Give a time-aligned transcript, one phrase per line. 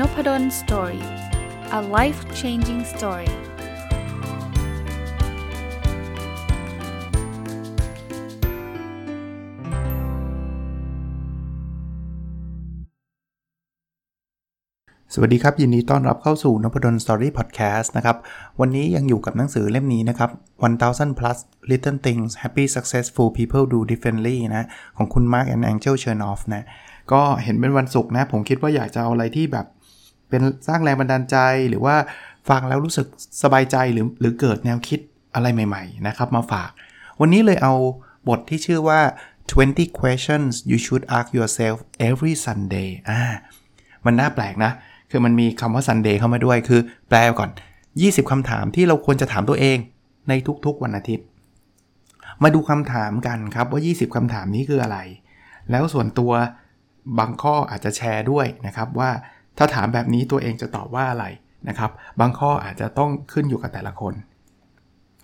[0.00, 1.04] Nopadol Story
[1.78, 3.30] a life changing story
[15.14, 18.16] สวัสดีครับ ยินดีต้อนรับเข้าสู่นพดล Story พอดแคสต์นะครับ
[18.60, 20.30] วันนี้ยังอยู่กับหนังสือเล่มนี้นะครับ
[20.68, 21.38] 1000 plus
[21.70, 26.64] little things happy successful people do differently นะ ของคุณ Mark and Angel Chernoff นะ
[27.12, 29.66] ก็เห็นเป็นวันศุกร์นะ ผมคิดว่าอยากจะเอาอะไรที่แบบ
[30.28, 31.36] เป็นสร้างแรงบันดาลใจ
[31.70, 31.96] หรือว่า
[32.48, 33.06] ฟังแล้วรู้สึก
[33.42, 35.00] สบายใจหรือหรือเกิดแนวคิด
[35.34, 36.70] อะไรใหม่ๆนะครับมาฝาก
[37.20, 37.74] วันนี้เลยเอา
[38.28, 39.00] บทที่ชื่อว่า
[39.50, 41.76] 20 questions you should ask yourself
[42.08, 43.20] every Sunday อ่า
[44.06, 44.72] มันน่าแปลกนะ
[45.10, 47.50] คือมันมีคำว่า Sunday เข้ามาด้วยคือแปลก่อน
[47.90, 49.78] 20คำถามที่เราควรจะถามตัวเอง
[50.28, 50.32] ใน
[50.66, 51.26] ทุกๆวันอาทิตย์
[52.42, 54.98] มาดูคำถามกันครับว่า 20คำถามนี้คืออะไร
[55.70, 56.32] แล้วส่วนตัว
[57.18, 59.10] บางข้ออาจจะแชร์ด้วยนะครับว่า
[59.58, 61.24] ถ้าถามแบบนี้ตัวเองจะตอบว่าอะไร
[61.68, 61.90] นะครับ
[62.20, 64.14] บางข้ออาจจะต้องขึ้นอยู่กับแต่ละคน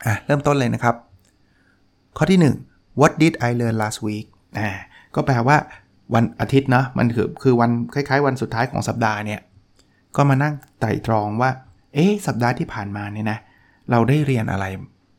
[0.05, 0.95] อะเริ่มต้นเลยนะครับ
[2.17, 4.27] ข้อที่ 1 what did I learn last week
[4.59, 4.71] อ่า
[5.15, 5.57] ก็แปลว่า
[6.15, 9.41] วันอาทิตย์นะมันคือคือวันคล้ายๆ วันสุดท้ายของสัปดาห์เนี่ย
[10.17, 11.51] ก็มานั่งไต่ตรองว่า
[11.95, 13.39] เอ๊ะสัปดาห์ที่ผ่านมาเนี่ยนะ
[13.91, 14.67] เราได้เรียนอะไร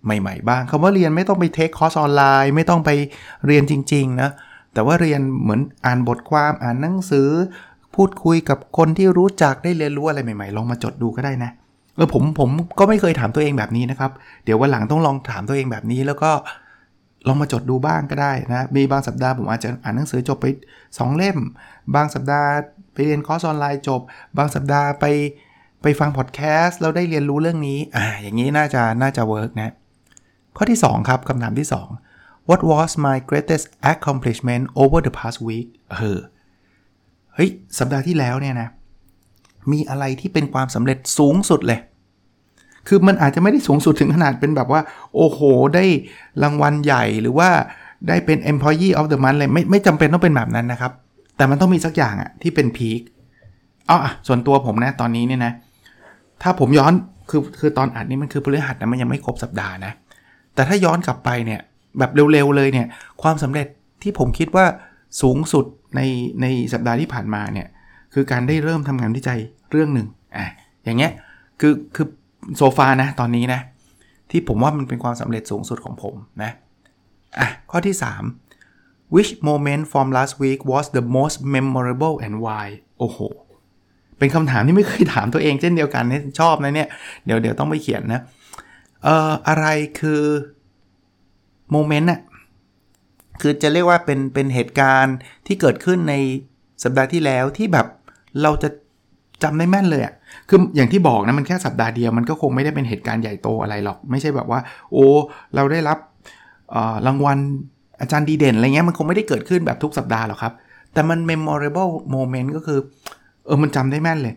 [0.06, 2.91] ใหม่ ๆ บ้างคำว่าเรียนไม่ต้องไป take คอร์สออนไลน์ไม่ต้องไป
[3.45, 4.30] เรียนจริง ๆ นะ
[4.73, 7.30] แต่ว่าเรียนเหมือนอ่านบทความอ่านหนังสือ
[7.95, 11.52] พูดคุยกับคนที่รู้จักได้เรียนรู้อะไรใหม่ๆ ลองมาจดดูก็ได้นะ
[11.95, 14.11] เออผมผมก็ไม่เคยถามตัวเองแบบนี้นะครับ
[14.44, 16.31] เดี๋ยววันหลังต้องลองถามตัวเองแบบนี้ แล้วก็
[17.27, 20.45] ลองมาจดดูบ้างก็ได้นะ มีบางสัปดาห์ผมอาจจะอ่านหนังสือจบไป
[20.81, 21.38] 2 เล่ม
[21.95, 22.50] บางสัปดาห์
[22.94, 24.02] ไปเรียนคอร์สออนไลน์จบ
[24.38, 25.05] บางสัปดาห์ไป
[25.81, 29.73] ไปฟังพอดแคสต์แล้วได้เรียนรู้เรื่องนี้อ่าอย่างนี้น่าจะน่าจะเวิร์กนะ
[30.55, 31.67] ข้อที่ 2 ครับคำถามที่
[32.09, 36.19] 2 What was my greatest accomplishment over the past week เออ
[37.35, 38.69] เฮ้ยสัปดาห์ที่แล้วเนี่ยนะ
[39.71, 41.79] มีอะไรที่เป็นความสำเร็จสูงสุดเลย
[42.88, 44.81] คือมันอาจจะไม่ได้สูงสุดถึงขนาดเป็นแบบว่า
[45.16, 45.39] โอ้โห
[45.75, 45.85] ได้
[46.43, 47.49] รางวัลใหญ่หรือว่า
[48.07, 50.91] ได้เป็น employee of the month เลยไม่ไม่จำเป็นต้องเป็นแบบนั้นนะครับ
[51.38, 53.01] แต่มันต้องมีสักอย่างอะที่เป็นพีค
[53.89, 55.53] อ๋อส่วนตัวผมนะตอนนี้เนี่ยนะ
[56.41, 56.93] ถ้าผมย้อน
[57.29, 59.91] คือคือตอนอัดนี่มันคือพฤหัสนะมันยังไม่ครบสัปดาห์นะ
[60.55, 61.59] แต่ถ้าย้อนกลับไปเนี่ย
[61.99, 62.88] แบบเร็วๆเลยเนี่ย
[63.22, 63.67] ความสำเร็จ
[64.01, 64.66] ที่ผมคิดว่า
[65.22, 66.01] สูงสุด ใน
[66.41, 67.67] ในสัปดาห์ที่ผ่านมาเนี่ย
[68.13, 69.39] คือการได้เริ่มทำงานวิจัย
[69.71, 70.47] เรื่องหนึ่งอะ
[70.83, 71.11] อย่างเงี้ย
[71.61, 72.07] คือคือ
[72.57, 73.61] โซฟานะตอนนี้นะ
[74.29, 76.51] ที่ผมว่ามันเป็นความสำเร็จสูงสุดของผมนะ
[77.39, 77.95] อะข้อที่
[78.53, 82.65] 3 which moment from last week was the most memorable and why
[82.99, 83.19] โอ้โห
[84.17, 86.89] เป็นคำถามที่ไม่เคยถามตัวเองเช่นเดียวกันเนี่ยชอบนะเนี่ย
[87.25, 88.21] เดี๋ยวเดี๋ยวต้องไปเขียนนะ
[89.03, 89.65] เอ่ออะไร
[89.99, 90.21] คือ
[91.71, 92.19] โมเมนต์อะ
[93.41, 95.16] คือจะเรียกว่าเป็นเป็นเหตุการณ์
[95.47, 96.16] ที่เกิดขึ้นใน
[96.83, 97.88] สัปดาห์ที่แล้วที่แบบ
[98.44, 98.69] เราจะ
[99.44, 100.13] จำได้แม่นเลยอะ่ะ
[100.49, 104.59] คืออย่างที่บอกนะมันแค่สัปดาห์เดียวมันก็คงไม่ได้เป็นเหตุการณ์ใหญ่โตอะไรหรอก ไม่ใช่แบบว่า
[104.91, 105.07] โอ้
[105.55, 105.97] เราได้รับ
[107.07, 107.38] รางวัล
[108.01, 110.53] อาจารย์ดีเด่นอะไรเงี้ยมันคงไม่ได้เกิดขึ้นแบบทุกสัปดาห์หรอกครับ
[110.93, 112.79] แต่มัน memorable moment ก็คือ
[113.45, 114.35] เออมันจำได้แม่นเลย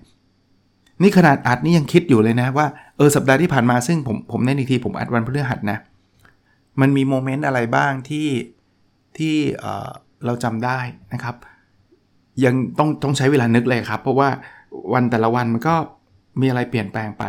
[1.03, 5.79] นี่ขนาดอัดนี่ยังคิดอยู่เลยนะว่าเออสัปดาห์ที่ผ่านมาซึ่งผมผมในอีกทีผมอัดวันพฤหัสนะ
[6.81, 8.27] มันมีโมเมนต์อะไรบ้างที่
[9.19, 9.37] ที่
[10.25, 10.79] เราจำได้
[11.15, 11.37] นะครับ
[12.45, 14.29] ยังต้องต้องใช้เวลานึกเลยครับ เพราะว่า
[14.93, 15.75] วันแต่ละวันมันก็
[16.41, 17.25] มีอะไรเปลี่ยนแปลงไป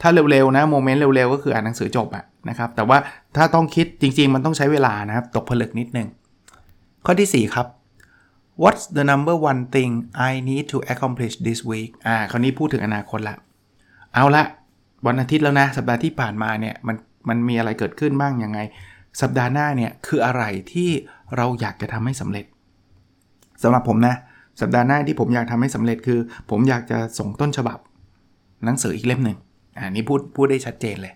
[0.00, 2.98] ถ้าเร็วๆนะโมเมนต์เร็วๆก็คืออ่านหนังสือจบอะนะครับ แต่ว่า
[3.36, 6.08] ถ้าต้องคิดจริง ๆ มันต้องใช้เวลานะครับ ตกผลึกนิดนึง
[7.04, 7.66] ข้อที่ 4 ครับ
[8.62, 9.92] What's the number one thing
[10.28, 13.36] I need to accomplish this week อ่า คราวนี้พูดถึงอนาคตละ
[14.14, 14.44] เอาละ
[15.06, 16.96] วันอาทิตย์แล้วนะ สัปดาห์ที่ผ่านมาเนี่ย มัน
[17.28, 18.58] มันมีอะไรเกิดขึ้นบ้างยังไง
[19.20, 20.42] สัปดาห์หน้าเนี่ยคืออะไร
[20.72, 20.90] ที่
[21.36, 22.44] เราอยากจะทำให้สำเร็จ
[23.62, 24.14] สำหรับผมนะ
[24.60, 26.18] สัปดาห์หน้าที่ผมอยากทำให้สำเร็จคือ
[26.50, 27.78] ผมอยากจะส่งต้นฉบับ
[28.64, 29.36] หนังสืออีกเล่มหนึ่ง
[29.76, 31.12] อันนี้พูดพูดได้ชัดเจนเลย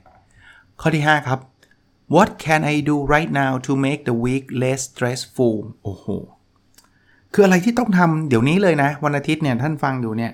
[0.80, 1.38] ข้อที่ 5 ครับ
[2.14, 6.06] What can I do right now to make the week less stressful โอ้โห
[7.32, 10.32] คืออะไรที่ต้องทำเดี๋ยวนี้เลยนะ วันอาทิตย์เนี่ยท่านฟังอยู่เนี่ย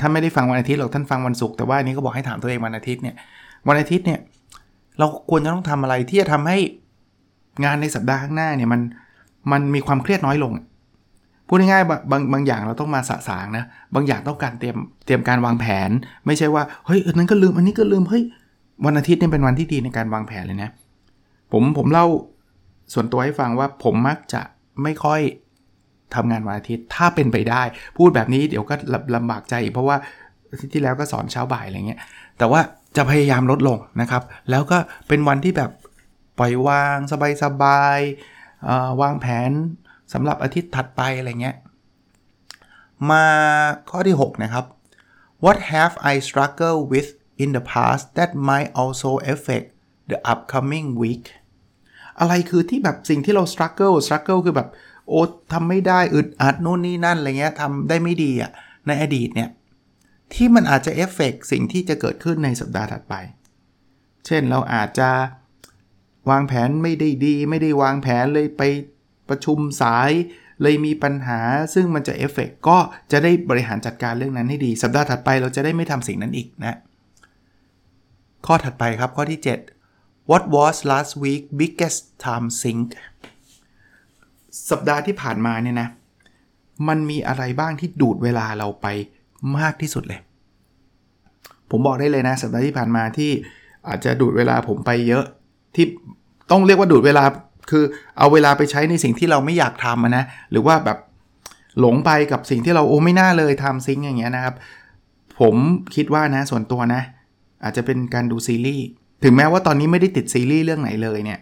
[0.00, 3.16] ท่านไม่ได้ฟังวันอาทิตย์หรอกท่านฟังวันศุกร์แต่ว่าอันนี้ก็บอกให้ถามตัวเองวันอาทิตย์เนี่ย
[3.68, 4.20] วันอาทิตย์เนี่ย
[4.98, 6.58] เราควรจะต้องทำอะไรที่จะทำให้
[7.64, 8.80] งานในสัปดาห์ข้างหน้าเนี่ยมัน
[9.52, 10.52] มันมีความเครียดน้อยลง
[11.46, 13.64] พูดง่ายๆบางบางอย่างเราต้องมาสะสางนะ
[13.94, 15.90] บางอย่างต้องการเตรียมเตรียมการวางแผน
[16.26, 18.24] ไม่ใช่ว่าเฮ้ยอันนั้นก็ลืมอันนี้ก็ลืมเฮ้ย
[18.84, 20.70] วันอาทิตย์นี่เป็นวันที่ดีในการวางแผนเลยนะ
[21.52, 22.06] ผมผมเล่า
[22.92, 24.40] ส่วนตัวให้ฟังว่าผมมักจะ
[24.82, 25.20] ไม่ค่อย
[26.14, 27.62] ทำงานวันอาทิตย์ถ้าเป็นไปได้
[27.98, 28.74] พูดแบบนี้เดี๋ยวก็
[29.16, 29.96] ลำบากใจอีกเพราะว่า
[30.72, 32.00] ที่แล้วก็สอนเช้าบ่ายอะไรเงี้ย
[32.38, 32.60] แต่ว่า
[32.96, 34.78] จะพยายามลดลงนะครับ แล้วก็
[35.08, 35.70] เป็นวันที่แบบ
[36.42, 36.98] ล่อยวาง
[37.42, 39.52] สบายๆวางแผน
[40.12, 41.56] สำหรับอาทิตย์ถัดไปอะไรเงี้ย
[43.10, 43.24] มา
[43.90, 44.64] ข้อที่ 6 นะครับ
[45.44, 47.08] what have I struggled with
[47.42, 49.66] in the past that might also affect
[50.10, 51.24] the upcoming week
[52.20, 54.68] อะไรคือที่แบบสิ่งที่เรา struggle struggle คือแบบ
[55.08, 55.20] โอ้
[55.52, 58.50] ทำไม่ได้อึดอัดนู่นนี่นั่นอะไรเงี้ยทำได้ไม่ดีอะ
[58.86, 59.50] ในอดีตเนี่ย
[60.34, 63.14] ที่มันอาจจะเอฟเฟกสิ่งที่จะเกิดขึ้นในสัปดาห์ถัดไป
[64.26, 65.10] เช่นเราอาจจะ
[66.30, 68.62] วางแผนไม่ได้ดี ไม่ได้วางแผนเลยไป
[69.28, 70.10] ประชุมสาย
[70.62, 71.40] เลยมีปัญหา
[71.74, 72.78] ซึ่งมันจะเอฟเฟกก็
[73.12, 76.76] จะได้บริหารจัดการเรื่องนั้นให้ดี สัปดาห์ถัดไปเราจะได้ไม่ทำสิ่งนั้นอีกนะ
[78.46, 82.88] ข้อถัดไปครับข้อที่ 7 What was last week biggest time sink
[84.70, 85.88] สัปดาห์ที่ผ่านมาเนี่ยนะ
[86.88, 88.86] มันมีอะไรบ้างที่ดูดเวลาเราไป
[89.58, 90.20] มากที่สุดเลย
[91.70, 93.30] ผมบอกได้เลยนะ สัปดาห์ที่ผ่านมาที่
[93.88, 95.24] อาจจะดูดเวลาผมไปเยอะ
[95.74, 95.84] ที่
[96.50, 97.24] ต้องเรียกว่าดูดเวลา
[97.70, 97.84] คือ
[98.18, 100.98] เอาเวลาไปใช้ในสิ่งที่เราไม่อยากทำนะหรือว่าแบบ
[101.80, 104.54] หลงไปกับสิ่งที่เราโอ้ไม่น่าเลยทำซิงอย่างเงี้ยนะครับ
[105.40, 105.54] ผม
[105.94, 107.02] คิดว่านะส่วนตัวนะ
[107.64, 108.86] อาจจะเป็นการดูซีรีส์
[109.24, 111.40] ถึงแม้ว่าตอนนี้ไม่ได้ติดซีรีส์เรื่องไหนเลยเนี่ย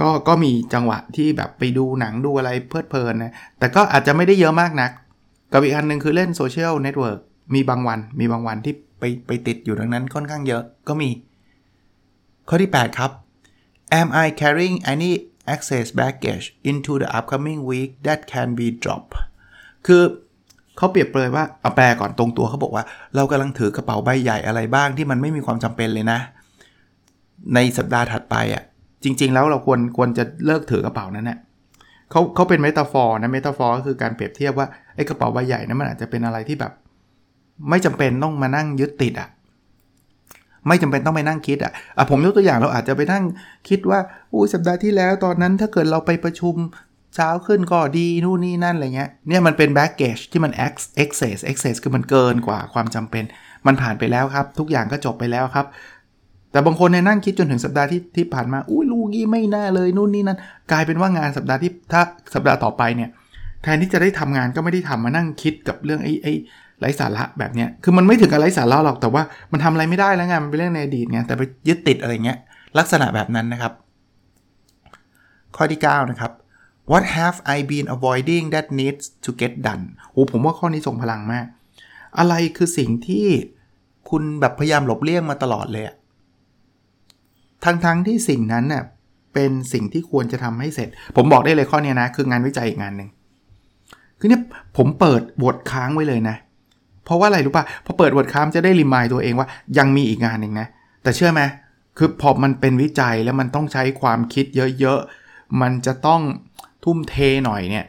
[0.00, 4.90] ก็ก็มีจังหวะที่แบบไปดูหนังดูอะไรเพลิดเพลินนะแต่ก็อาจจะไม่ได้เยอะมากนัก
[5.52, 7.20] กับอีกอันหนึ่งคือเล่นโซเชียลเน็ตเวิร์ก
[7.54, 11.08] มีบางวัน มีบางวันที่ไปไปติดอยู่ดังนั้นค่อนข้างเยอะก็มี
[12.48, 13.10] ข้อที่ 8 ครับ
[13.90, 15.12] Am I carrying any
[15.46, 19.14] excess baggage into the upcoming week that can be dropped
[19.86, 20.02] คือ
[20.76, 22.84] เขาเปรียบเปรยว่าเอาแปลก่อนตรงตัวเขาบอกว่า
[23.16, 26.18] เรากำลังถือกระเป๋าใบใหญ่อะไรบ้างที่มันไม่มีความจำเป็นเลยนะ
[27.54, 28.62] ในสัปดาห์ถัดไปอะ่ะ
[29.04, 31.38] จริง ๆ แล้วเราควรควรจะเลิกถือกระเป๋านั้นนะ่ะ
[32.10, 36.72] เขาเขาเป็น metaphor นะ metaphor ก็คือการเปรียบเทียบว่าไอ้กระเป๋าใบใหญ่นั้นมันอาจจะเป็นอะไรที่แบบ
[37.70, 39.28] ไม่จำเป็นต้องมานั่งยึดติดอะ่ะ
[40.68, 43.24] ไม่จำเป็นต้องไปนั่งคิดอะอะผมยกตัวอย่างเราอาจจะไปนั่ง
[43.68, 44.00] คิดว่า
[44.32, 46.56] อู้สัปดาห์ที่แล้วตอนนั้นถ้าเกิดเราไปประชุม
[47.14, 50.52] เช้าขึ้นก็ดีนู่นนี่นั่นอะไรเงี้ยเนี่ยมันเป็น baggage ที่มัน
[51.04, 53.24] excess excess คือมันเกินกว่าความจำเป็น
[53.66, 55.66] มันผ่านไปแล้วครับ ทุกอย่างก็จบไปแล้วครับ
[56.52, 60.38] แต่บางคนเนี่ยนั่งคิดจนถึงสัปดาห์ที่ที่ผ่านมาอุ้ยลูกี้ไม่น่าเลยนู่นนี่นั่น
[60.72, 62.02] กลายเป็นว่างานสัปดาห์ที่ถ้า
[62.34, 63.10] สัปดาห์ต่อไปเนี่ย
[63.62, 66.32] แทนที่จะได้ทำงานก็ไม่ได้ทำมานั่งคิดกับเรื่องไอ้ไอ้
[66.80, 72.38] ไร้สาระแบบเนี้ย คือมันไม่ถึงกับไร้สาระหรอกแต่ว่ามันทำอะไรไม่ได้แล้วไงมันเป็นเรื่องในอดีตไงแต่ไปยึดติดอะไรเงี้ย
[72.78, 73.72] ลักษณะแบบนั้นนะครับ
[75.56, 76.32] ข้อที่ 9 นะครับ
[76.90, 81.46] What have I been avoiding that needs to get done โอ้ผมว่าข้อนี้ส่งพลังมาก
[82.18, 83.26] อะไรคือสิ่งที่
[84.10, 85.84] คุณแบบพยายามหลบเลี่ยงมาตลอดเลย
[87.64, 88.82] ทั้งๆทที่สิ่งนั้นเน่ย
[89.34, 93.08] เป็นสิ่งที่ควรจะทำให้เสร็จ ผมบอกได้เลยข้อนี้นะ คืองานวิจัยอีกงานหนึ่ง
[94.18, 94.42] คือเนี่ย
[94.76, 96.36] ผมเปิดบทค้างไว้เลยนะ
[97.06, 99.48] เพราะว่าอะไรรู้ป่ะพอเปิดบทค้างจะได้รีมายตัวเองว่า
[99.78, 100.66] ยังมีอีกงานหนึ่งนะ
[101.02, 101.42] แต่เชื่อไหม
[101.98, 104.46] คือพอมันเป็นวิจัยแล้วมันต้องใช้ความคิด
[104.80, 106.20] เยอะๆ มันจะต้อง
[106.84, 107.14] ทุ่มเท
[107.44, 107.86] หน่อยเนี่ย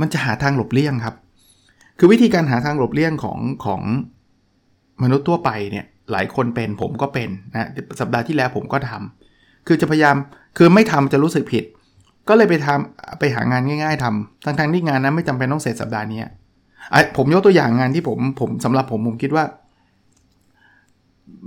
[0.00, 1.14] มันจะหาทางหลบเลี่ยงครับ
[1.98, 3.82] คือวิธีการหาทางหลบเลี่ยงของของ
[5.02, 7.68] มนุษย์ทั่วไปเนี่ยหลายคนเป็นผมก็เป็นนะ
[8.00, 10.16] สัปดาห์ที่แล้วผมก็ทำคือจะพยายาม
[10.58, 11.64] คือไม่ทำจะรู้สึกผิด
[12.28, 16.20] ก็เลยไปทำไปหางานง่าย ๆทำทั้งๆที่งานนั้นไม่จำเป็นต้องเสร็จสัปดาห์นี้
[17.16, 19.44] ผมยกตัวอย่างงานที่ผมผมสำหรับผมผมคิดว่า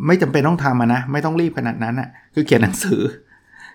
[0.07, 3.01] ไม่จำเป็นต้องทำนะ ไม่ต้องรีบขนาดนั้นอะ่ะ คือเขียนหนังสือ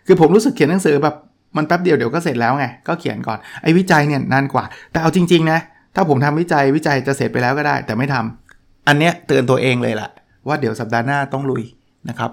[0.07, 1.17] คือผมรู้สึกเขียนหนังสือแบบ
[1.57, 5.59] มันแป๊บเดียวเดี๋ยวก็เสร็จแล้วไง ก็เขียนก่อนไอ้วิจัยเนี่ยนานกว่า แต่เอาจริงๆนะ
[5.95, 10.11] ถ้าผมทำวิจัยวิจัยจะเสร็จไปแล้วก็ได้ แต่ไม่ทำอันเนี้ยเตือนตัวเองเลยแหละ
[10.47, 11.63] ว่าเดี๋ยวสัปดาห์หน้าต้องลุย
[12.09, 12.31] นะครับ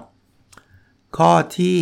[1.16, 1.76] ข้อที่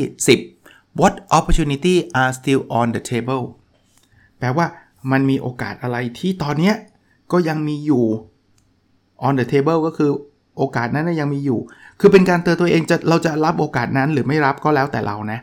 [0.47, 3.45] 10 what opportunity are still on the table
[4.39, 4.67] แปลว่า
[5.13, 6.75] มันมีโอกาสอะไรที่ตอนเนี้ย
[7.33, 8.05] ก็ยังมีอยู่
[9.27, 10.11] on the table ก็คือ
[10.57, 11.61] โอกาสนั้นยังมีอยู่
[12.01, 15.41] คือเป็นการเตือนตัวเองจะเราจะรับโอกาสนั้นหรือไม่รับก็แล้วแต่เรานะ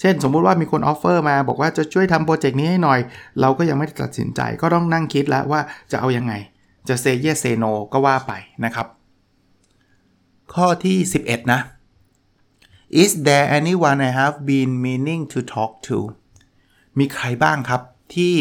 [0.00, 3.00] เช่น สมมุติว่ามีคนออฟเฟอร์มาบอกว่าจะช่วยทำโปรเจกต์นี้ให้หน่อย
[3.40, 5.60] เราก็ยังไม่ตัดสินใจก็ต้องนั่งคิดแล้วว่า
[5.92, 6.32] จะเอายังไง
[6.88, 8.32] จะ say yes say no ก็ว่าไป
[8.64, 8.86] นะครับ
[10.54, 11.60] ข้อที่ 11 นะ
[13.02, 15.98] Is there anyone I have been meaning to talk to
[16.98, 17.82] มีใครบ้างครับ
[18.14, 18.34] ที่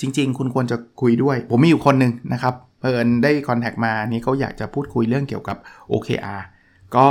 [0.00, 5.56] จริง ๆ คุณควรจะคุยด้วย ผมมีอยู่คนหนึ่งนะครับเพิ่นได้คอนแทคมานี้เขาอยากจะพูดคุยเรื่องเกี่ยวกับ
[5.92, 6.42] OKR
[6.96, 7.06] ก็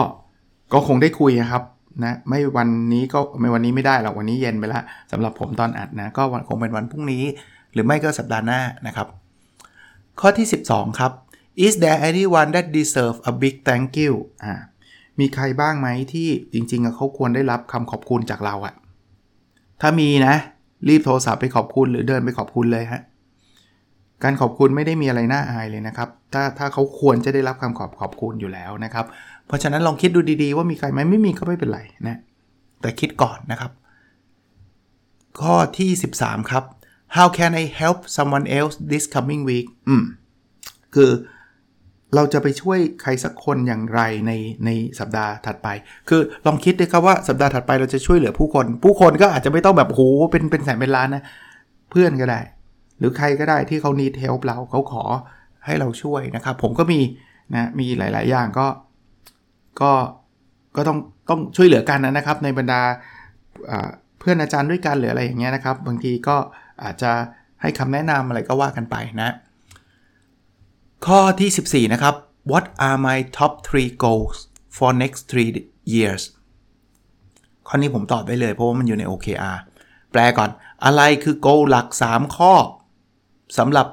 [0.73, 1.63] ก็คงได้คุยครับ
[2.03, 7.23] นะไม่วันนี้ก็ไม่วันนี้ไม่ได้หรอกวันนี้เย็นไปล้วสำหรับผมตอนอัดนะก็คงเป็นวันพรุ่งนี้
[7.73, 9.07] หรือไม่ก็สัปดาห์หน้านะครับ
[10.19, 11.11] ข้อที่ 12 ครับ
[11.65, 14.53] is there anyone that deserve a big thank you อ่า
[15.19, 18.73] มีใครบ้างไหมที่จริงๆเขาควรได้รับคำขอบคุณจากเราอะ
[19.81, 20.35] ถ้ามีนะ
[20.87, 23.01] รีบโทรศัพท์ไปขอบคุณหรือเดินไปขอบคุณเลยฮะ
[24.23, 29.05] การขอบคุณไม่ได้มีอะไรน่าอายเลยนะครับ ถ้าถ้าเขาควรจะได้รับคำขอบขอบคุณอยู่แล้วนะครับ
[29.47, 32.17] เพราะฉะนั้นลองคิดดูดีๆ ว่ามีใครไหมไม่มีก็ไม่เป็นไรนะ
[32.81, 33.71] แต่คิดก่อนนะครับ
[35.41, 36.63] ข้อที่ 13 ครับ
[37.15, 40.03] how can I help someone else this coming week อืม
[40.95, 41.11] คือ
[42.15, 44.31] เราจะไปช่วยใครสักคนอย่างไรใน
[44.65, 45.67] ในสัปดาห์ถัดไป
[46.09, 50.01] คือลองคิดดูครับว่าสัปดาห์ถัดไปเราจะช่วยเหลือผู้คน ผู้คนก็อาจจะไม่ต้องแบบโห
[50.31, 51.23] เป็นเป็นแสนเป็นล้านนะ
[51.91, 52.39] เพื่อนก็ได้
[52.99, 55.03] หรือใครก็ได้ที่เขานีเทลเราเขาขอ
[55.65, 56.99] ให้เราช่วยนะครับ ผมก็มี
[57.55, 58.67] นะมีหลาย ๆ อย่างก็
[59.81, 59.91] ก็
[60.75, 60.97] ก็ต้อง
[61.29, 62.81] ต้องช่วยเหลือกันนะครับ ในบรรดา
[64.19, 66.37] เพื่อนอาจารย์ด้วยกันหรืออะไรอย่างเงี้ยนะครับ บางทีก็
[66.83, 67.11] อาจจะ
[67.61, 69.29] ให้คำแนะนำอะไรก็ว่ากันไปนะ
[71.07, 72.15] ข้อที่ 14 นะครับ
[72.51, 74.37] What are my top three goals
[74.77, 75.49] for next three
[75.93, 76.23] years
[77.67, 79.57] ข้อนี้ผมตอบได้เลยเพราะว่ามันอยู่ใน OKR
[80.11, 80.49] แปลก่อน
[80.85, 82.53] อะไรคือ goal หลัก 3 ข้อ
[83.57, 83.87] สำหรับ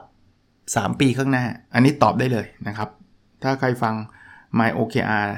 [0.46, 1.44] 3 ปีข้างหน้า
[1.74, 2.88] อันนี้ตอบได้เลยนะครับ
[3.42, 3.94] ถ้าใครฟัง
[4.58, 5.28] my OKR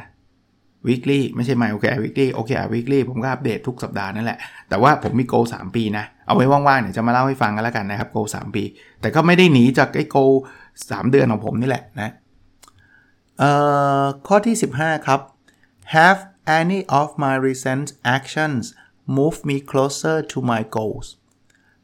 [0.86, 8.56] weekly ไม่ใช่ my OKR weekly OKR weekly ผมก็อัปเดตทุกสัปดาห์นั่นแหละ แต่ว่าผมมี goal 3 ปีนะ เอาไว้ว่างๆเนี่ยจะมาเล่าให้ฟังกันแล้วกันนะครับ goal 3
[8.56, 8.64] ปี
[9.00, 10.34] แต่ก็ไม่ได้หนีจากไอ้ goal
[10.82, 12.10] 3 เดือนของผมนี่แหละนะ
[14.26, 15.20] ข้อที่ 15 ครับ
[15.96, 16.20] have
[16.60, 18.64] any of my recent actions
[19.16, 21.06] move me closer to my goals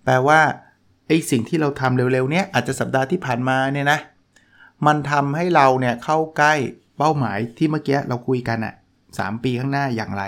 [0.05, 0.41] แปลว่า
[1.09, 3.99] ไอสิ่งที่เราทำเร็วๆ เนี้ยอาจจะสัปดาห์ที่ผ่านมาเนี่ยนะ
[4.87, 6.55] มันทำให้เราเนี่ยเข้าใกล้
[6.99, 8.75] เป้าหมายที่เมื่อกี้เราคุยกันอะ
[9.09, 10.23] 3ปีข้างหน้าอย่างไร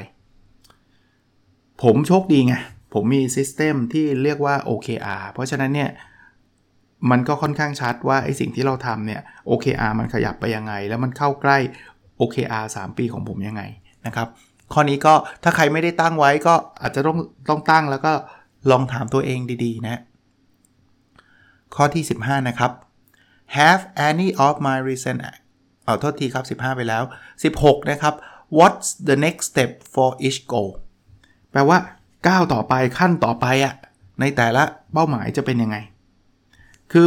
[1.83, 2.55] ผมโชคดีไง
[2.93, 5.91] ผมมีซิสเต็มที่เรียกว่า OKR เพราะฉะนั้นเนี่ย
[7.11, 11.59] มันก็ค่อนข้างชัดว่าไอสิ่งที่เราทำเนี่ย OKR มันขยับไปยังไง แล้วมันเข้าใกล้
[12.21, 13.63] OKR 3 ปีของผมยังไง
[14.07, 14.29] นะครับ
[14.73, 18.13] ข้อนี้ก็ถ้าใครไม่ได้ตั้งไว้ก็อาจจะต้องต้องตั้งแล้วก็
[18.71, 20.01] ลองถามตัวเองดีๆ นะ
[21.75, 22.73] ข้อที่ 15 นะครับ
[23.59, 25.21] have any of my recent
[25.85, 27.03] เอาโทษทีครับ 15 ไปแล้ว
[27.47, 28.15] 16 นะครับ
[28.59, 30.71] what's the next step for each goal
[31.51, 31.79] แปลว่า
[32.29, 33.75] ก้าวต่อไปขั้นต่อไปอะ
[34.21, 34.63] ในแต่ละ
[34.93, 35.77] เป้าหมายจะเป็นยังไง
[36.93, 37.07] คือ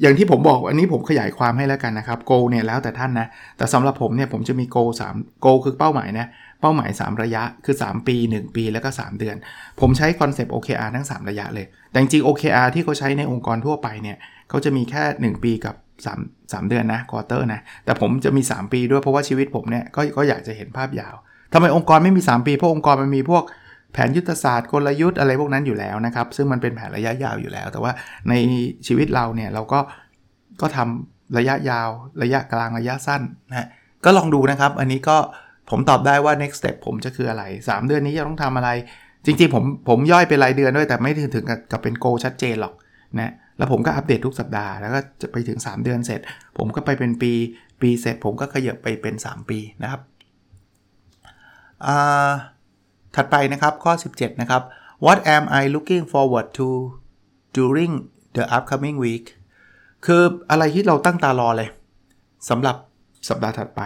[0.00, 6.26] อย่างที่ผมบอกอันนี้ผมขยายความให้แล้วกันนะครับ goal เนี่ยแล้วแต่ท่านนะ แต่สำหรับผมเนี่ยผมจะมี goal 3 goal คือเป้าหมายนะ
[6.60, 9.36] เป้าหมาย 3 ระยะคือ 3 ปี 1 ปีแล้วก็ 3 เดือน
[9.80, 14.16] ผมใช้คอนเซปต์ OKR ทั้ง 3 ระยะเลย แต่จริง OKR ที่เขาใช้ในองค์กรทั่วไปเนี่ย
[14.48, 15.74] เขาจะมีแค่ 1 ปีกับ
[16.14, 21.14] 3 3 เดือนนะ quarter นะ แต่ผมจะมี 3 ปีด้วยเพราะว่าชีวิตผมเนี่ยก็ก็อยากจะเห็นภาพยาว
[21.52, 23.44] ทำไมองค์กรไม่มี 3 ปีเพราะองค์กรมันมีพวก
[23.92, 27.92] แผนยุทธศาสตร์กลยุทธ์อะไรพวกนั้นอยู่แล้วนะครับ ซึ่งมันเป็นแผนระยะยาวอยู่แล้ว แต่ว่า
[28.28, 28.34] ใน
[28.86, 29.80] ชีวิตเราเนี่ยเราก็
[30.60, 31.88] ก็ทำระยะยาว
[32.22, 33.68] ระยะกลางระยะสั้นนะ
[34.04, 35.16] ก็ลองดูนะครับ อันนี้ก็
[35.70, 38.70] ผมตอบได้ว่า next step ผมจะคืออะไร 3 เดือนนี้จะต้องทำอะไร
[39.24, 42.74] จริงๆผมผมย่อยเป็นรายเดือนด้วยแต่ไม่ถึงถึงกับเป็นโกชัดเจนหรอก
[43.18, 46.20] นะแล้วผมก็อัปเดตทุกสัปดาห์แล้วก็จะไปถึง 3 เดือนเสร็จ
[46.58, 47.32] ผมก็ไปเป็นปี
[47.80, 50.00] ปีเสร็จ ผมก็ขยับไปเป็น 3 ปีนะครับ
[51.86, 52.30] อ่า
[53.16, 54.62] ถัดไปนะครับข้อ 17 นะครับ
[55.04, 56.66] What am I looking forward to
[57.56, 57.92] during
[58.36, 59.26] the upcoming week
[60.06, 61.68] คืออะไรที่เราตั้งตารอเลย
[62.48, 62.76] สำหรับ
[63.28, 63.82] สัปดาห์ถัดไป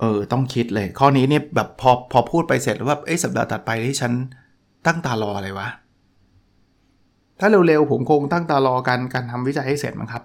[0.00, 4.12] เออ ต้องคิดเลย ข้อนี้เนี่ยแบบพอพอพูดไปเสร็จแล้วว่าเอ้สัปดาห์ถัดไปที่ฉัน
[4.86, 5.68] ตั้งตารออะไรวะ
[7.40, 10.22] ถ้าเร็วๆ ผมคงตั้งตารอการการทำวิจัยให้เสร็จมั้งครับ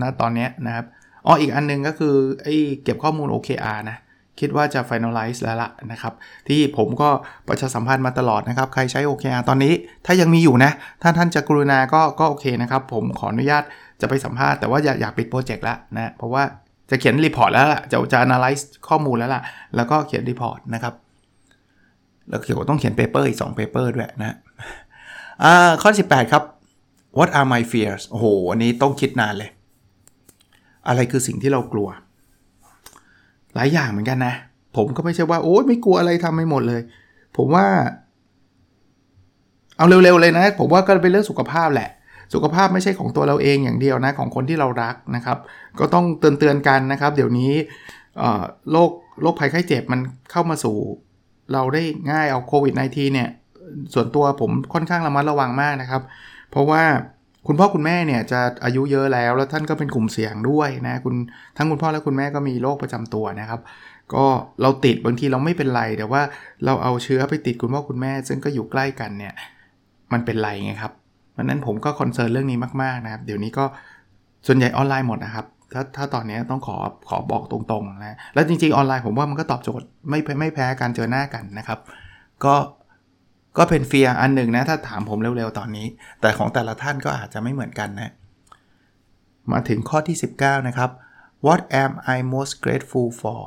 [0.00, 0.86] ณตอนนี้นะครับ
[1.26, 3.96] อ๋ออีกอันนึงก็คือไอ้เก็บข้อมูล OKR นะ
[4.40, 6.12] คิดว่าจะ finalize แล้วล่ะนะครับ
[6.48, 7.08] ที่ผมก็
[7.48, 9.72] ประชาสัมพันธ์มาตลอดนะครับ ใครใช้ OKR ตอนนี้
[10.06, 13.62] ถ้ายังมีอยู่นะ ถ้าท่านจะกรุณาก็ก็โอเคนะครับ ผมขออนุญาต
[14.00, 16.42] จะไปสัมภาษณ์แต่ว่าอยากอยากปิดโปรเจกต์ล้วนะ เพราะว่า
[16.90, 19.42] จะเขียนรีพอร์ตแล้วล่ะ จะจะ analyze ข้อมูลแล้วล่ะ
[19.76, 20.94] แล้วก็เขียน report นะครับ
[22.28, 24.36] แล้วเขียนต้องเขียน paper อีก2 paper ด้วยนะ
[25.44, 26.42] อ่าข้อ 18 ครับ
[27.18, 29.50] what are my fears โอ้โห อันนี้ต้องคิดนานเลย
[30.88, 31.88] อะไรคือสิ่งที่เรากลัว
[33.56, 34.34] หลายอย่างเหมือนกันนะ
[34.76, 36.80] ผมก็ไม่ใช่ว่าโอ้ยไม่กลัวอะไรทำไม่หมดเลย
[37.36, 37.66] ผมว่า
[39.76, 41.90] เอาเร็วๆเลยนะ ผมว่าก็เป็นเรื่องสุขภาพแหละ
[42.34, 45.38] สุขภาพไม่ใช่ของตัวเราเองอย่างเดียวนะ ของคนที่เรารักนะครับ
[45.78, 47.52] ก็ต้องเตือนเตือนกันนะครับ เดี๋ยวนี้
[48.70, 48.90] โรค
[49.22, 50.76] โรคภัยไข้เจ็บมันเข้ามาสู่
[51.52, 53.28] เราได้ง่ายเอาโควิด -19 เนี่ย
[53.94, 56.02] ส่วนตัวผมค่อนข้างระมัดระวังมากนะครับ
[56.50, 56.82] เพราะว่า
[57.46, 61.14] คุณพ่อคุณแม่เนี่ยจะอายุเยอะแล้ว แล้วท่านก็เป็นกลุ่มเสี่ยงด้วยนะคุณ
[61.56, 63.60] ทั้งคุณพ่อและคุณแม่ก็มีโรคประจำตัวนะครับ
[64.14, 64.24] ก็
[64.62, 66.22] เราติดบางทีเราไม่เป็นไร แต่ว่า
[66.64, 69.34] เราเอาเชื้อไปติดคุณพ่อคุณแม่ ซึ่งก็อยู่ใกล้กันเนี่ย
[70.12, 70.92] มันเป็นไรไงครับ
[71.32, 73.64] เพราะนั้นผมก็ concern เรื่องนี้มากๆนะครับ เดี๋ยวนี้ก็
[74.46, 76.76] ส่วนใหญ่ออนไลน์หมดนะครับ ถ้าถ้าตอนนี้ต้องขอ
[77.08, 81.78] ขอบอกตรงๆนะแล้วจริงๆออนไลน์ผมว่ามันก็ตอบโจทย์ไม่ไม่แพ้การเจอหน้ากันนะครับ
[82.44, 82.54] ก็
[83.58, 85.86] ก็เป็น fear อันหนึ่งนะ ถ้าถามผมเร็วๆ ตอนนี้
[86.20, 88.12] แต่ของแต่ละท่านก็อาจจะไม่เหมือนกันนะ
[89.52, 90.90] มาถึงข้อที่ 19 นะครับ
[91.46, 93.40] What am I most grateful for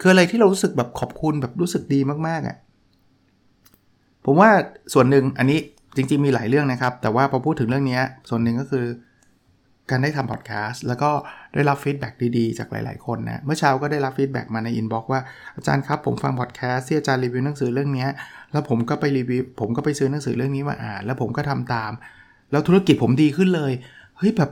[0.00, 2.56] คืออะไรที่เรารู้สึกแบบขอบคุณแบบรู้สึกดีมากๆอะ่ะ
[4.24, 4.50] ผมว่า
[4.92, 5.58] ส่วนหนึ่งอันนี้
[5.96, 8.84] จริงๆมีหลายเรื่องนะครับ แต่ว่าพอพูดถึงเรื่องนี้ส่วนหนึ่งก็คือ
[9.90, 11.10] การได้ทำพอดแคสต์แล้วก็
[11.54, 15.20] ได้รับ feedback ดีๆ จากหลาย ๆ คนนะ เมื่อเช้าก็ได้รับ feedback มาใน inbox ว่า
[15.56, 18.06] อาจารย์ครับผมฟังพอดแคสต์ที่อาจารย์รีวิวหนังสือเรื่องนี้
[18.52, 21.92] แล้วผมก็ไปรีวิวผมก็ไปซื้อหนังสือเรื่องนี้มาอ่าน แล้วผมก็ทำตาม
[22.50, 23.72] แล้วธุรกิจผมดีขึ้นเลย
[24.18, 24.50] เฮ้ยแบบ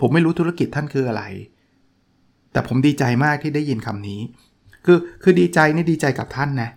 [0.00, 1.22] ผมไม่รู้ธุรกิจท่านคืออะไร
[2.52, 4.20] แต่ผมดีใจมากที่ได้ยินคำนี้
[4.86, 6.70] คือคือดีใจนี่ดีใจกับท่านนะ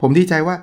[0.00, 0.56] ผมดีใจว่า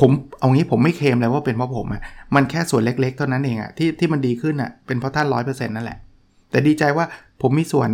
[0.00, 2.02] ผมเอางี้ผมไม่เคลมเลยว่าเป็นเพราะผมอะ
[2.34, 5.98] มันแค่ส่วนเล็กๆเท่านั้นเองอะที่ที่มันดีขึ้นอะเป็นเพราะท่านร้อยเปอร์เซ็นต์นั่นแหละ
[6.50, 7.04] แต่ดีใจว่า
[7.42, 7.88] ผมมีส่วน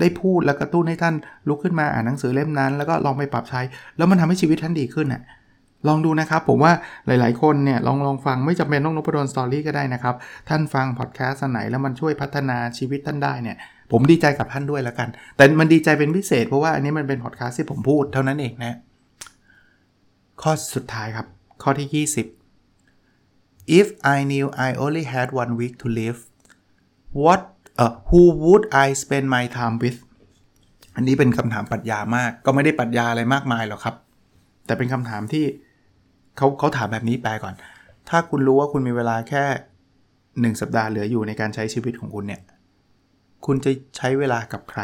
[0.00, 1.14] ได้พูดแล้วกระตุ้นให้ท่าน
[1.48, 3.60] ลุกขึ้นมาอ่านหนังสือเล่มนั้น แล้วก็ลองไปปรับใช้
[3.96, 5.22] แล้วมันทำให้ชีวิตท่านดีขึ้นอะ
[5.88, 6.72] ลองดูนะครับ ผมว่า
[7.06, 10.14] หลาย ๆ คนเนี่ยลองลองฟังไม่จำเป็นต้องนพดลสตอรี่ก็ได้นะครับ
[10.48, 13.56] ท่านฟังพอดแคสต์ไหนแล้วมันช่วยพัฒนาชีวิตท่านได้เนี่ย
[13.92, 18.76] ผมดีใจกับท่านด้วยแล้วกัน แต่มันดีใจเป็นพิเศษเพราะว่าอันนี้มันเป็นพอดแคสต์ที่ผมพูดเท่านั้นเองนะ
[20.42, 21.26] ข้อสุดท้ายครับ
[21.62, 21.88] ข้อที่
[22.76, 26.18] 20 if I knew I only had one week to live
[27.22, 27.42] what
[27.82, 29.98] uh, who would I spend my time with
[30.96, 33.96] อันนี้เป็นคำถามปรัชญามาก ก็ไม่ได้ปรัชญาอะไรมากมายหรอกครับ
[34.66, 35.44] แต่เป็นคำถามที่
[36.36, 37.54] เขาเขาถามแบบนี้แปลก่อน
[38.08, 39.44] ถ้าคุณรู้ว่าคุณมีเวลาแค่
[40.52, 42.42] 1 สัปดาห์เหลืออยู่ในการใช้ชีวิตของคุณเนี่ย
[43.46, 44.82] คุณจะใช้เวลากับใคร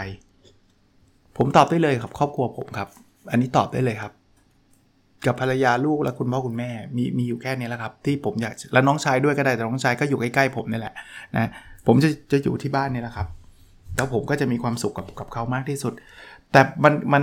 [1.36, 2.88] ผมตอบได้เลยครับครอบครัวผมครับ
[3.30, 4.12] อันนี้ตอบได้เลยครับ
[5.26, 10.94] กับภรรยาลูกและคุณพ่อคุณแม่มีมีอยู่แค่นี้แหละครับ ที่ผมอยากแล้วน้องชายด้วยก็ได้แต่น้องชายก็อยู่ใกล้ๆผมนี่แหละ
[11.36, 11.48] นะ
[11.86, 13.26] ผมจะจะอยู่ที่บ้านนี่แหละครับ
[13.96, 15.92] แล้วผมก็จะมีความสุขกับกับเขามากที่สุด
[16.52, 17.22] แต่มันมัน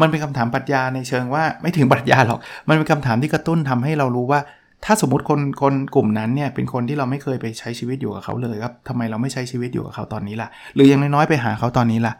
[0.00, 4.40] มันเป็นคำถามปรัชญาในเชิงว่าไม่ถึงปรัชญาหรอก มันเป็นคำถามที่กระตุ้นทำให้เรารู้ว่า
[4.84, 12.14] ถ้าสมมติคนคนกลุ่มนั้นเนี่ยเป็นคนที่เราไม่เคยไปใช้ชีวิตอยู่กับเขาเลยครับทำไมเราไม่ใช้ชีวิตอยู่กับเขาตอนนี้ล่ะ หรืออย่างน้อยๆไปหาเขาตอนนี้ล่ะ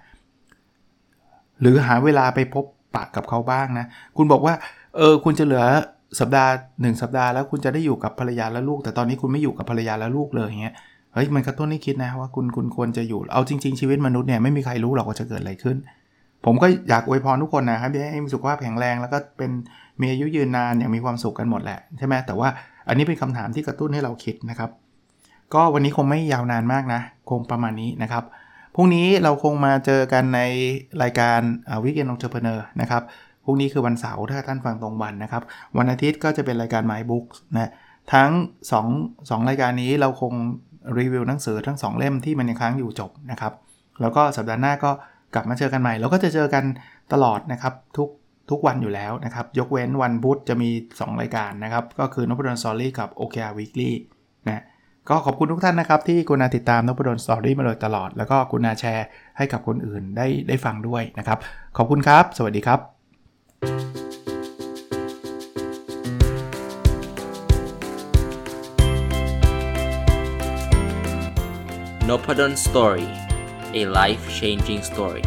[1.61, 3.87] หรือหาเวลาไปพบ ปะกับเขาบ้างนะ
[4.17, 4.55] คุณบอกว่า
[4.97, 5.65] เออคุณจะเหลือ
[6.21, 10.75] สัปดาห์หนึ่งสัปดาห์แล้วคุณจะได้อยู่กับภรรยาและลูก แต่ตอนนี้คุณไม่อยู่กับภรรยาและลูกเลยเงี้ย
[11.15, 15.77] เฮ้ยมันกระตุ้นให้คิดนะว่าคุณคุณควรจะอยู่เอาจริง ๆ ชีวิตมนุษย์เนี่ยไม่มีใครรู้หรอกว่าจะเกิดอะไรขึ้น
[16.45, 19.51] ผมก็อยากอวยพรทุกคนนะครับให้มีสุขภาพแข็งแรงแล้วก็เป็น
[20.01, 22.49] มีอายุยืนนานอย่างมีความสุขกันหมดแหละใช่ไหมแต่ว่า
[22.89, 24.71] อันนี้เป็นคำถามที่กระตุ้นให้เราคิดนะครับ
[25.55, 28.25] ก็วันนี้คงไม่ยาวนานมากนะ คงประมาณนี้นะครับ
[28.75, 30.41] พรุ่งนี้เราคงมาเจอกันใน
[31.03, 31.41] รายการ
[31.85, 33.03] Weekend Entrepreneur นะครับ
[33.45, 35.43] พรุ่งนี้คือวันเสาร์ถ้าท่านฟังตรงวันนะครับ
[35.79, 37.71] วันอาทิตย์ก็จะเป็นรายการ My Books นะ
[38.13, 38.31] ทั้ง
[38.81, 40.33] 2 2รายการนี้เราคง
[40.99, 43.53] รีวิวหนังสือทั้ง 2 เล่มที่มันยังค้างอยู่จบนะครับ
[44.01, 44.91] แล้วก็สัปดาห์หน้าก็
[45.35, 46.65] กลับมาเจอกันใหม่ เราก็จะเจอกัน
[47.13, 48.09] ตลอดนะครับทุก
[48.51, 53.91] ทุกวันอยู่แล้วนะครับ ยกเว้นวันพุธจะมี 2 รายการนะครับ ก็คือนพดลสอรี่กับ OKR Weekly
[55.09, 61.39] ก็ขอบคุณทุกท่านนะครับ ที่กุณาติดตามนพดลสตอรี่มาโดยตลอด แล้วก็กุณาแชร์ให้กับคนอื่นได้ได้ฟังด้วยนะครับ
[61.77, 62.81] ขอบคุณครับ สวัสดีครับ
[72.09, 73.09] n o p a d o n Story
[73.81, 75.25] a life changing story